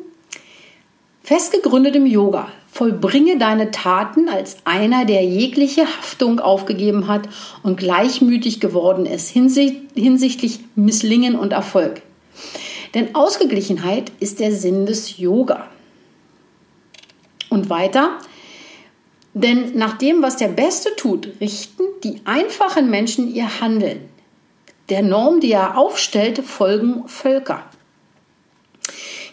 Festgegründet 1.23 1.95
im 1.95 2.05
Yoga, 2.05 2.49
vollbringe 2.69 3.37
deine 3.37 3.71
Taten 3.71 4.27
als 4.27 4.57
einer, 4.65 5.05
der 5.05 5.23
jegliche 5.23 5.83
Haftung 5.83 6.39
aufgegeben 6.39 7.07
hat 7.07 7.29
und 7.63 7.77
gleichmütig 7.77 8.59
geworden 8.59 9.05
ist 9.05 9.29
hinsichtlich 9.29 10.59
Misslingen 10.75 11.35
und 11.35 11.53
Erfolg. 11.53 12.01
Denn 12.93 13.15
Ausgeglichenheit 13.15 14.11
ist 14.19 14.39
der 14.39 14.51
Sinn 14.51 14.85
des 14.85 15.17
Yoga. 15.17 15.69
Und 17.49 17.69
weiter, 17.69 18.17
denn 19.33 19.77
nach 19.77 19.97
dem, 19.97 20.21
was 20.21 20.37
der 20.37 20.49
Beste 20.49 20.95
tut, 20.95 21.29
richten 21.39 21.83
die 22.03 22.21
einfachen 22.25 22.89
Menschen 22.89 23.33
ihr 23.33 23.61
Handeln. 23.61 24.09
Der 24.89 25.01
Norm, 25.01 25.39
die 25.39 25.51
er 25.51 25.77
aufstellt, 25.77 26.39
folgen 26.39 27.07
Völker. 27.07 27.63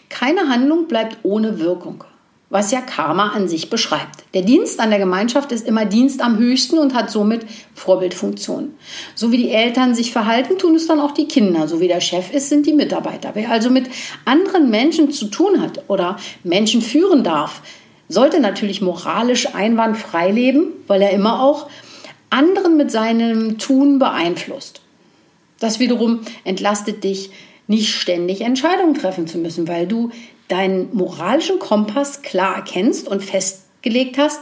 Keine 0.07 0.47
Handlung 0.47 0.87
bleibt 0.87 1.17
ohne 1.23 1.59
Wirkung, 1.59 2.05
was 2.49 2.71
ja 2.71 2.79
Karma 2.79 3.29
an 3.29 3.49
sich 3.49 3.69
beschreibt. 3.69 4.23
Der 4.33 4.43
Dienst 4.43 4.79
an 4.79 4.91
der 4.91 4.99
Gemeinschaft 4.99 5.51
ist 5.51 5.67
immer 5.67 5.85
Dienst 5.85 6.21
am 6.21 6.37
höchsten 6.37 6.77
und 6.77 6.93
hat 6.93 7.11
somit 7.11 7.45
Vorbildfunktion. 7.73 8.75
So 9.13 9.31
wie 9.31 9.37
die 9.37 9.51
Eltern 9.51 9.93
sich 9.93 10.13
verhalten, 10.13 10.57
tun 10.57 10.75
es 10.75 10.87
dann 10.87 11.01
auch 11.01 11.11
die 11.11 11.27
Kinder. 11.27 11.67
So 11.67 11.81
wie 11.81 11.87
der 11.89 12.01
Chef 12.01 12.31
ist, 12.33 12.47
sind 12.47 12.65
die 12.65 12.73
Mitarbeiter. 12.73 13.31
Wer 13.33 13.51
also 13.51 13.69
mit 13.69 13.89
anderen 14.23 14.69
Menschen 14.69 15.11
zu 15.11 15.27
tun 15.27 15.61
hat 15.61 15.83
oder 15.89 16.17
Menschen 16.43 16.81
führen 16.81 17.25
darf, 17.25 17.61
sollte 18.07 18.39
natürlich 18.39 18.81
moralisch 18.81 19.53
einwandfrei 19.53 20.31
leben, 20.31 20.67
weil 20.87 21.01
er 21.01 21.11
immer 21.11 21.41
auch 21.41 21.67
anderen 22.29 22.77
mit 22.77 22.91
seinem 22.91 23.57
Tun 23.57 23.99
beeinflusst. 23.99 24.80
Das 25.61 25.79
wiederum 25.79 26.21
entlastet 26.43 27.03
dich, 27.03 27.29
nicht 27.67 27.93
ständig 27.93 28.41
Entscheidungen 28.41 28.95
treffen 28.95 29.27
zu 29.27 29.37
müssen, 29.37 29.67
weil 29.67 29.87
du 29.87 30.09
deinen 30.47 30.89
moralischen 30.93 31.59
Kompass 31.59 32.23
klar 32.23 32.55
erkennst 32.55 33.07
und 33.07 33.23
festgelegt 33.23 34.17
hast, 34.17 34.41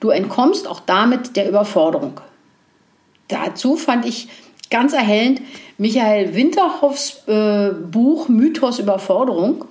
du 0.00 0.10
entkommst 0.10 0.68
auch 0.68 0.80
damit 0.80 1.36
der 1.36 1.48
Überforderung. 1.48 2.20
Dazu 3.28 3.76
fand 3.76 4.06
ich 4.06 4.28
ganz 4.70 4.92
erhellend 4.92 5.42
Michael 5.76 6.36
Winterhoffs 6.36 7.24
äh, 7.26 7.70
Buch 7.70 8.28
Mythos 8.28 8.78
Überforderung. 8.78 9.64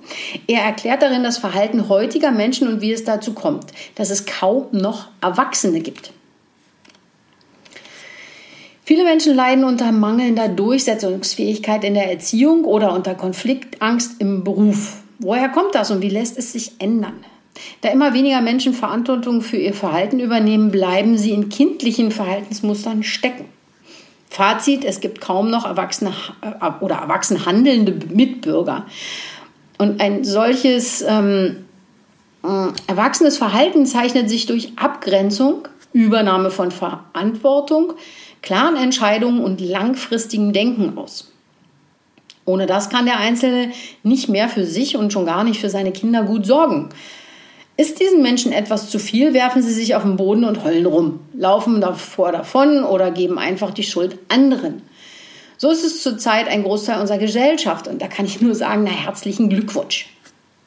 Er 0.46 0.62
erklärt 0.64 1.00
darin 1.00 1.24
das 1.24 1.38
Verhalten 1.38 1.88
heutiger 1.88 2.30
Menschen 2.30 2.68
und 2.68 2.82
wie 2.82 2.92
es 2.92 3.04
dazu 3.04 3.32
kommt, 3.32 3.72
dass 3.94 4.10
es 4.10 4.26
kaum 4.26 4.66
noch 4.72 5.08
Erwachsene 5.22 5.80
gibt. 5.80 6.12
Viele 8.86 9.04
Menschen 9.04 9.34
leiden 9.34 9.64
unter 9.64 9.92
mangelnder 9.92 10.48
Durchsetzungsfähigkeit 10.48 11.84
in 11.84 11.94
der 11.94 12.10
Erziehung 12.10 12.64
oder 12.64 12.92
unter 12.92 13.14
Konfliktangst 13.14 14.20
im 14.20 14.44
Beruf. 14.44 14.98
Woher 15.20 15.48
kommt 15.48 15.74
das 15.74 15.90
und 15.90 16.02
wie 16.02 16.10
lässt 16.10 16.36
es 16.36 16.52
sich 16.52 16.72
ändern? 16.80 17.24
Da 17.80 17.88
immer 17.88 18.12
weniger 18.12 18.42
Menschen 18.42 18.74
Verantwortung 18.74 19.40
für 19.40 19.56
ihr 19.56 19.72
Verhalten 19.72 20.20
übernehmen, 20.20 20.70
bleiben 20.70 21.16
sie 21.16 21.30
in 21.30 21.48
kindlichen 21.48 22.10
Verhaltensmustern 22.10 23.02
stecken. 23.02 23.46
Fazit, 24.28 24.84
es 24.84 25.00
gibt 25.00 25.22
kaum 25.22 25.48
noch 25.48 25.64
erwachsene 25.64 26.12
äh, 26.42 26.84
oder 26.84 26.96
erwachsen 26.96 27.46
handelnde 27.46 27.98
Mitbürger. 28.12 28.84
Und 29.78 30.02
ein 30.02 30.24
solches 30.24 31.02
ähm, 31.08 31.64
äh, 32.42 32.66
erwachsenes 32.86 33.38
Verhalten 33.38 33.86
zeichnet 33.86 34.28
sich 34.28 34.44
durch 34.44 34.72
Abgrenzung, 34.76 35.68
Übernahme 35.94 36.50
von 36.50 36.70
Verantwortung, 36.72 37.94
klaren 38.44 38.76
Entscheidungen 38.76 39.42
und 39.42 39.62
langfristigem 39.62 40.52
Denken 40.52 40.98
aus. 40.98 41.32
Ohne 42.44 42.66
das 42.66 42.90
kann 42.90 43.06
der 43.06 43.18
Einzelne 43.18 43.72
nicht 44.02 44.28
mehr 44.28 44.50
für 44.50 44.66
sich 44.66 44.98
und 44.98 45.14
schon 45.14 45.24
gar 45.24 45.44
nicht 45.44 45.60
für 45.60 45.70
seine 45.70 45.92
Kinder 45.92 46.24
gut 46.24 46.44
sorgen. 46.44 46.90
Ist 47.78 48.00
diesen 48.00 48.20
Menschen 48.20 48.52
etwas 48.52 48.90
zu 48.90 48.98
viel, 48.98 49.32
werfen 49.32 49.62
sie 49.62 49.72
sich 49.72 49.94
auf 49.94 50.02
den 50.02 50.16
Boden 50.16 50.44
und 50.44 50.62
heulen 50.62 50.84
rum, 50.84 51.20
laufen 51.32 51.80
davor 51.80 52.32
davon 52.32 52.84
oder 52.84 53.10
geben 53.10 53.38
einfach 53.38 53.70
die 53.72 53.82
Schuld 53.82 54.18
anderen. 54.28 54.82
So 55.56 55.70
ist 55.70 55.82
es 55.82 56.02
zurzeit 56.02 56.46
ein 56.46 56.64
Großteil 56.64 57.00
unserer 57.00 57.18
Gesellschaft 57.18 57.88
und 57.88 58.02
da 58.02 58.08
kann 58.08 58.26
ich 58.26 58.42
nur 58.42 58.54
sagen, 58.54 58.84
na 58.84 58.90
herzlichen 58.90 59.48
Glückwunsch. 59.48 60.10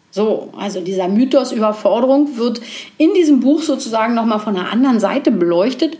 So, 0.09 0.51
also 0.57 0.81
dieser 0.81 1.07
Mythos 1.09 1.51
Überforderung 1.51 2.37
wird 2.37 2.59
in 2.97 3.13
diesem 3.13 3.39
Buch 3.39 3.61
sozusagen 3.61 4.15
nochmal 4.15 4.39
von 4.39 4.57
einer 4.57 4.71
anderen 4.71 4.99
Seite 4.99 5.29
beleuchtet 5.29 5.99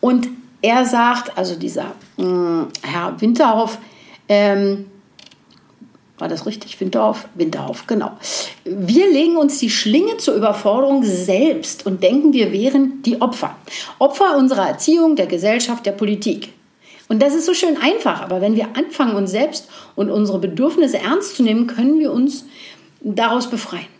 und 0.00 0.28
er 0.62 0.86
sagt, 0.86 1.36
also 1.36 1.56
dieser 1.56 1.92
mh, 2.16 2.24
hm, 2.24 2.68
Herr 2.82 3.20
Winterhoff, 3.20 3.78
ähm, 4.28 4.86
war 6.18 6.28
das 6.28 6.46
richtig? 6.46 6.80
Winterhoff? 6.80 7.28
Winterhoff, 7.34 7.86
genau. 7.88 8.12
Wir 8.64 9.10
legen 9.10 9.36
uns 9.36 9.58
die 9.58 9.70
Schlinge 9.70 10.18
zur 10.18 10.34
Überforderung 10.34 11.02
selbst 11.02 11.84
und 11.84 12.02
denken, 12.02 12.32
wir 12.32 12.52
wären 12.52 13.02
die 13.02 13.20
Opfer. 13.20 13.56
Opfer 13.98 14.36
unserer 14.36 14.68
Erziehung, 14.68 15.16
der 15.16 15.26
Gesellschaft, 15.26 15.84
der 15.84 15.92
Politik. 15.92 16.52
Und 17.08 17.20
das 17.20 17.34
ist 17.34 17.46
so 17.46 17.54
schön 17.54 17.76
einfach, 17.76 18.22
aber 18.22 18.40
wenn 18.40 18.54
wir 18.54 18.68
anfangen, 18.76 19.16
uns 19.16 19.32
selbst 19.32 19.68
und 19.96 20.10
unsere 20.10 20.38
Bedürfnisse 20.38 20.98
ernst 20.98 21.36
zu 21.36 21.42
nehmen, 21.42 21.66
können 21.66 21.98
wir 21.98 22.12
uns 22.12 22.46
daraus 23.00 23.50
befreien. 23.50 23.91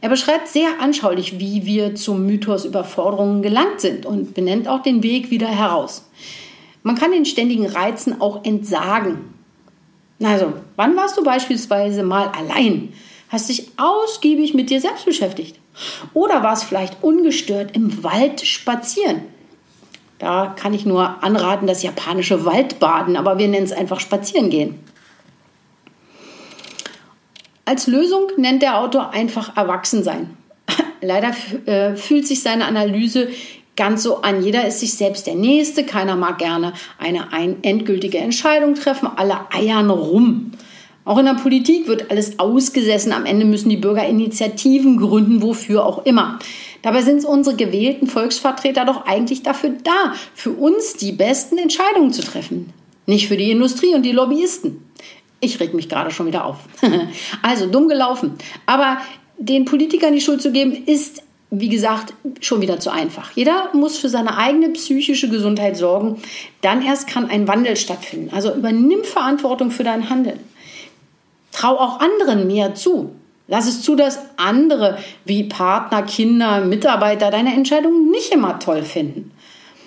Er 0.00 0.08
beschreibt 0.08 0.48
sehr 0.48 0.80
anschaulich, 0.80 1.38
wie 1.40 1.66
wir 1.66 1.94
zum 1.94 2.24
Mythos 2.26 2.64
Überforderungen 2.64 3.42
gelangt 3.42 3.80
sind 3.80 4.06
und 4.06 4.34
benennt 4.34 4.68
auch 4.68 4.82
den 4.82 5.02
Weg 5.02 5.30
wieder 5.30 5.48
heraus. 5.48 6.08
Man 6.82 6.96
kann 6.96 7.10
den 7.10 7.24
ständigen 7.24 7.66
Reizen 7.66 8.20
auch 8.20 8.44
entsagen 8.44 9.34
also, 10.24 10.52
wann 10.76 10.96
warst 10.96 11.16
du 11.16 11.22
beispielsweise 11.22 12.02
mal 12.02 12.28
allein? 12.28 12.92
Hast 13.28 13.48
dich 13.48 13.68
ausgiebig 13.76 14.54
mit 14.54 14.70
dir 14.70 14.80
selbst 14.80 15.04
beschäftigt? 15.04 15.58
Oder 16.12 16.42
warst 16.42 16.64
vielleicht 16.64 17.02
ungestört 17.02 17.76
im 17.76 18.02
Wald 18.02 18.40
spazieren? 18.40 19.22
Da 20.18 20.54
kann 20.58 20.74
ich 20.74 20.84
nur 20.84 21.22
anraten, 21.22 21.68
das 21.68 21.84
japanische 21.84 22.44
Waldbaden, 22.44 23.16
aber 23.16 23.38
wir 23.38 23.46
nennen 23.46 23.66
es 23.66 23.72
einfach 23.72 24.00
spazieren 24.00 24.50
gehen. 24.50 24.80
Als 27.68 27.86
Lösung 27.86 28.28
nennt 28.38 28.62
der 28.62 28.80
Autor 28.80 29.10
einfach 29.10 29.54
Erwachsensein. 29.54 30.30
Leider 31.02 31.32
äh, 31.66 31.96
fühlt 31.96 32.26
sich 32.26 32.40
seine 32.40 32.64
Analyse 32.64 33.28
ganz 33.76 34.04
so 34.04 34.22
an. 34.22 34.42
Jeder 34.42 34.66
ist 34.66 34.80
sich 34.80 34.94
selbst 34.94 35.26
der 35.26 35.34
Nächste. 35.34 35.84
Keiner 35.84 36.16
mag 36.16 36.38
gerne 36.38 36.72
eine 36.96 37.30
ein 37.30 37.62
endgültige 37.62 38.16
Entscheidung 38.16 38.74
treffen. 38.74 39.10
Alle 39.14 39.52
eiern 39.52 39.90
rum. 39.90 40.52
Auch 41.04 41.18
in 41.18 41.26
der 41.26 41.34
Politik 41.34 41.88
wird 41.88 42.10
alles 42.10 42.38
ausgesessen. 42.38 43.12
Am 43.12 43.26
Ende 43.26 43.44
müssen 43.44 43.68
die 43.68 43.76
Bürger 43.76 44.08
Initiativen 44.08 44.96
gründen, 44.96 45.42
wofür 45.42 45.84
auch 45.84 46.06
immer. 46.06 46.38
Dabei 46.80 47.02
sind 47.02 47.26
unsere 47.26 47.54
gewählten 47.54 48.06
Volksvertreter 48.06 48.86
doch 48.86 49.04
eigentlich 49.04 49.42
dafür 49.42 49.74
da, 49.84 50.14
für 50.34 50.52
uns 50.52 50.94
die 50.94 51.12
besten 51.12 51.58
Entscheidungen 51.58 52.14
zu 52.14 52.22
treffen. 52.22 52.72
Nicht 53.04 53.28
für 53.28 53.36
die 53.36 53.50
Industrie 53.50 53.94
und 53.94 54.04
die 54.04 54.12
Lobbyisten. 54.12 54.87
Ich 55.40 55.60
reg 55.60 55.74
mich 55.74 55.88
gerade 55.88 56.10
schon 56.10 56.26
wieder 56.26 56.44
auf. 56.44 56.56
also 57.42 57.66
dumm 57.66 57.88
gelaufen. 57.88 58.34
Aber 58.66 58.98
den 59.38 59.64
Politikern 59.64 60.12
die 60.12 60.20
Schuld 60.20 60.42
zu 60.42 60.50
geben, 60.50 60.72
ist 60.86 61.22
wie 61.50 61.68
gesagt, 61.68 62.12
schon 62.40 62.60
wieder 62.60 62.78
zu 62.78 62.90
einfach. 62.90 63.30
Jeder 63.34 63.70
muss 63.72 63.96
für 63.96 64.10
seine 64.10 64.36
eigene 64.36 64.68
psychische 64.70 65.30
Gesundheit 65.30 65.76
sorgen. 65.76 66.20
Dann 66.60 66.82
erst 66.82 67.06
kann 67.06 67.30
ein 67.30 67.48
Wandel 67.48 67.76
stattfinden. 67.76 68.30
Also 68.34 68.54
übernimm 68.54 69.02
Verantwortung 69.04 69.70
für 69.70 69.84
dein 69.84 70.10
Handeln. 70.10 70.40
Trau 71.52 71.78
auch 71.78 72.00
anderen 72.00 72.46
mehr 72.46 72.74
zu. 72.74 73.12
Lass 73.46 73.66
es 73.66 73.80
zu, 73.80 73.96
dass 73.96 74.18
andere 74.36 74.98
wie 75.24 75.44
Partner, 75.44 76.02
Kinder, 76.02 76.60
Mitarbeiter 76.60 77.30
deine 77.30 77.54
Entscheidungen 77.54 78.10
nicht 78.10 78.30
immer 78.32 78.58
toll 78.58 78.82
finden. 78.82 79.30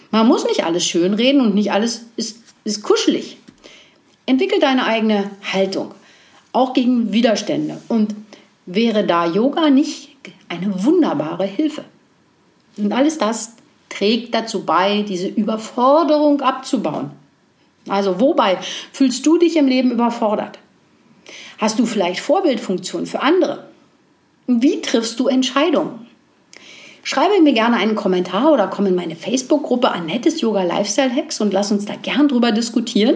Man 0.09 0.27
muss 0.27 0.45
nicht 0.45 0.65
alles 0.65 0.83
schönreden 0.83 1.41
und 1.41 1.53
nicht 1.53 1.71
alles 1.71 2.05
ist, 2.17 2.39
ist 2.63 2.81
kuschelig. 2.81 3.37
Entwickel 4.25 4.59
deine 4.59 4.85
eigene 4.85 5.31
Haltung, 5.51 5.93
auch 6.53 6.73
gegen 6.73 7.11
Widerstände. 7.11 7.81
Und 7.87 8.15
wäre 8.65 9.05
da 9.05 9.25
Yoga 9.25 9.69
nicht 9.69 10.09
eine 10.49 10.83
wunderbare 10.83 11.45
Hilfe. 11.45 11.83
Und 12.77 12.93
alles 12.93 13.17
das 13.17 13.53
trägt 13.89 14.33
dazu 14.33 14.65
bei, 14.65 15.03
diese 15.03 15.27
Überforderung 15.27 16.41
abzubauen. 16.41 17.11
Also 17.87 18.19
wobei 18.19 18.57
fühlst 18.93 19.25
du 19.25 19.37
dich 19.37 19.57
im 19.57 19.67
Leben 19.67 19.91
überfordert? 19.91 20.59
Hast 21.57 21.79
du 21.79 21.85
vielleicht 21.85 22.19
Vorbildfunktion 22.19 23.05
für 23.05 23.21
andere? 23.21 23.67
Wie 24.47 24.81
triffst 24.81 25.19
du 25.19 25.27
Entscheidungen? 25.27 26.07
Schreibe 27.03 27.41
mir 27.41 27.53
gerne 27.53 27.77
einen 27.77 27.95
Kommentar 27.95 28.51
oder 28.51 28.67
komm 28.67 28.85
in 28.85 28.95
meine 28.95 29.15
Facebook-Gruppe 29.15 29.91
Annettes 29.91 30.41
Yoga 30.41 30.63
Lifestyle 30.63 31.13
Hacks 31.13 31.41
und 31.41 31.51
lass 31.51 31.71
uns 31.71 31.85
da 31.85 31.95
gern 31.95 32.27
drüber 32.27 32.51
diskutieren. 32.51 33.15